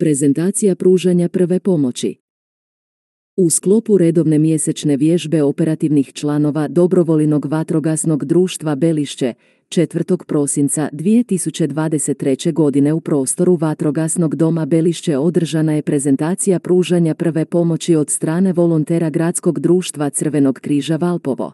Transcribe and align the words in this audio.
Prezentacija 0.00 0.74
pružanja 0.74 1.28
prve 1.28 1.60
pomoći. 1.60 2.14
U 3.36 3.50
sklopu 3.50 3.98
redovne 3.98 4.38
mjesečne 4.38 4.96
vježbe 4.96 5.42
operativnih 5.42 6.12
članova 6.12 6.68
Dobrovolinog 6.68 7.46
vatrogasnog 7.46 8.24
društva 8.24 8.74
Belišće 8.74 9.34
4. 9.68 10.24
prosinca 10.24 10.88
2023. 10.92 12.52
godine 12.52 12.92
u 12.92 13.00
prostoru 13.00 13.56
Vatrogasnog 13.56 14.36
doma 14.36 14.66
Belišće 14.66 15.18
održana 15.18 15.72
je 15.72 15.82
prezentacija 15.82 16.58
pružanja 16.58 17.14
prve 17.14 17.44
pomoći 17.44 17.94
od 17.94 18.10
strane 18.10 18.52
volontera 18.52 19.10
Gradskog 19.10 19.60
društva 19.60 20.10
Crvenog 20.10 20.58
križa 20.58 20.96
Valpovo. 20.96 21.52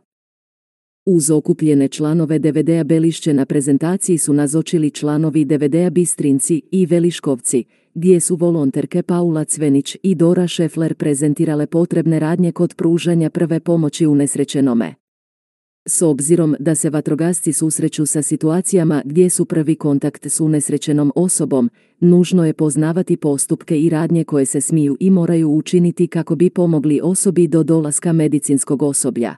Uz 1.07 1.31
okupljene 1.31 1.89
članove 1.89 2.39
DVD-a 2.39 2.85
Belišće 2.85 3.35
na 3.35 3.47
prezentaciji 3.47 4.19
su 4.19 4.33
nazočili 4.33 4.91
članovi 4.91 5.45
DVD-a 5.45 5.91
Bistrinci 5.91 6.63
i 6.71 6.87
Veliškovci, 6.87 7.65
gdje 7.97 8.21
su 8.21 8.37
volonterke 8.37 9.03
Paula 9.03 9.45
Cvenić 9.45 9.97
i 10.03 10.15
Dora 10.15 10.47
Šefler 10.47 10.95
prezentirale 10.95 11.67
potrebne 11.67 12.19
radnje 12.19 12.53
kod 12.53 12.75
pružanja 12.75 13.31
prve 13.31 13.61
pomoći 13.61 14.07
unesrećenome. 14.07 14.95
S 15.89 16.03
obzirom 16.03 16.57
da 16.59 16.75
se 16.75 16.91
vatrogasci 16.91 17.53
susreću 17.53 18.07
sa 18.07 18.23
situacijama 18.23 19.03
gdje 19.05 19.31
su 19.31 19.45
prvi 19.45 19.75
kontakt 19.75 20.27
s 20.27 20.41
unesrećenom 20.41 21.13
osobom, 21.15 21.71
nužno 22.01 22.47
je 22.47 22.53
poznavati 22.53 23.17
postupke 23.17 23.81
i 23.81 23.89
radnje 23.89 24.25
koje 24.25 24.47
se 24.47 24.61
smiju 24.61 24.97
i 25.01 25.11
moraju 25.11 25.51
učiniti 25.51 26.07
kako 26.07 26.35
bi 26.35 26.51
pomogli 26.51 27.01
osobi 27.03 27.49
do 27.49 27.63
dolaska 27.63 28.13
medicinskog 28.13 28.83
osoblja. 28.83 29.37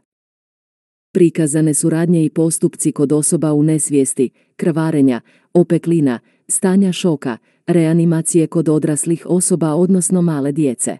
Prikazane 1.12 1.74
su 1.74 1.90
radnje 1.90 2.24
i 2.24 2.30
postupci 2.30 2.92
kod 2.92 3.12
osoba 3.12 3.52
u 3.52 3.62
nesvijesti, 3.62 4.30
krvarenja, 4.56 5.20
opeklina, 5.54 6.18
stanja 6.48 6.92
šoka, 6.92 7.36
reanimacije 7.66 8.46
kod 8.46 8.68
odraslih 8.68 9.26
osoba 9.26 9.74
odnosno 9.74 10.22
male 10.22 10.52
djece. 10.52 10.98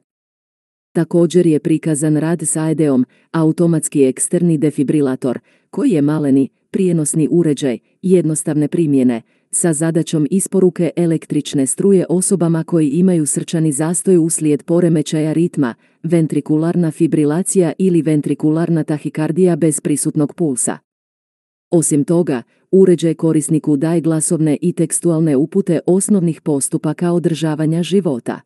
Također 0.93 1.47
je 1.47 1.59
prikazan 1.59 2.17
rad 2.17 2.43
s 2.43 2.57
AED-om, 2.57 3.05
automatski 3.31 4.05
eksterni 4.05 4.59
defibrilator, 4.59 5.39
koji 5.71 5.91
je 5.91 6.03
maleni, 6.03 6.49
prijenosni 6.71 7.29
uređaj, 7.31 7.79
jednostavne 8.03 8.69
primjene, 8.69 9.23
sa 9.51 9.73
zadaćom 9.73 10.27
isporuke 10.31 10.91
električne 10.97 11.67
struje 11.67 12.07
osobama 12.09 12.65
koji 12.65 12.89
imaju 12.89 13.27
srčani 13.27 13.73
zastoj 13.73 14.17
uslijed 14.17 14.63
poremećaja 14.63 15.33
ritma, 15.33 15.75
ventrikularna 16.03 16.91
fibrilacija 16.91 17.73
ili 17.79 18.03
ventrikularna 18.03 18.85
tahikardija 18.85 19.57
bez 19.57 19.81
prisutnog 19.81 20.35
pulsa. 20.35 20.79
Osim 21.71 22.05
toga, 22.05 22.43
uređaj 22.71 23.15
korisniku 23.15 23.77
daje 23.77 24.01
glasovne 24.01 24.59
i 24.63 24.73
tekstualne 24.73 25.37
upute 25.37 25.81
osnovnih 25.87 26.41
postupaka 26.41 27.13
održavanja 27.13 27.83
života. 27.83 28.41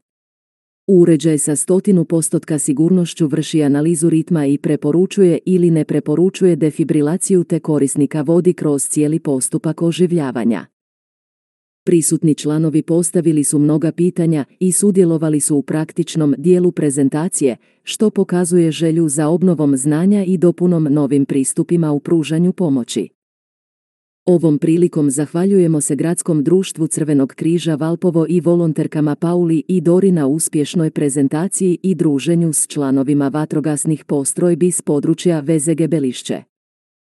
Uređaj 0.87 1.39
sa 1.39 1.57
stotinu 1.57 2.05
postotka 2.05 2.59
sigurnošću 2.59 3.27
vrši 3.27 3.63
analizu 3.63 4.11
ritma 4.11 4.47
i 4.47 4.59
preporučuje 4.59 5.39
ili 5.47 5.71
ne 5.71 5.85
preporučuje 5.85 6.57
defibrilaciju 6.57 7.45
te 7.45 7.61
korisnika 7.61 8.23
vodi 8.23 8.53
kroz 8.53 8.89
cijeli 8.89 9.19
postupak 9.19 9.83
oživljavanja. 9.83 10.67
Prisutni 11.85 12.35
članovi 12.35 12.83
postavili 12.83 13.45
su 13.45 13.59
mnoga 13.59 13.93
pitanja 13.93 14.45
i 14.61 14.73
sudjelovali 14.73 15.41
su 15.41 15.57
u 15.57 15.63
praktičnom 15.63 16.35
dijelu 16.39 16.73
prezentacije, 16.73 17.57
što 17.83 18.11
pokazuje 18.11 18.71
želju 18.71 19.09
za 19.09 19.29
obnovom 19.29 19.77
znanja 19.77 20.25
i 20.25 20.39
dopunom 20.39 20.89
novim 20.91 21.25
pristupima 21.25 21.93
u 21.93 22.01
pružanju 22.01 22.53
pomoći. 22.53 23.09
Ovom 24.25 24.59
prilikom 24.59 25.11
zahvaljujemo 25.11 25.81
se 25.81 25.97
Gradskom 25.97 26.45
društvu 26.45 26.87
Crvenog 26.87 27.33
križa 27.37 27.75
Valpovo 27.75 28.27
i 28.29 28.41
volonterkama 28.41 29.17
Pauli 29.17 29.63
i 29.69 29.81
Dori 29.81 30.13
na 30.13 30.27
uspješnoj 30.27 30.91
prezentaciji 30.91 31.79
i 31.83 31.95
druženju 31.95 32.53
s 32.53 32.67
članovima 32.67 33.29
vatrogasnih 33.29 34.05
postrojbi 34.05 34.71
s 34.71 34.83
područja 34.83 35.41
VZG 35.41 35.87
Belišće. 35.89 36.52